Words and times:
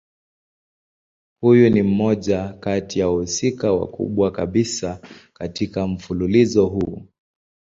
Huyu 1.41 1.69
ni 1.69 1.83
mmoja 1.83 2.49
kati 2.53 2.99
ya 2.99 3.07
wahusika 3.09 3.71
wakubwa 3.73 4.31
kabisa 4.31 5.01
katika 5.33 5.87
mfululizo 5.87 6.65
huu. 6.65 7.07